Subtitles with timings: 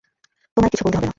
[0.57, 1.09] তোমায় কিছু বলতে হবে না।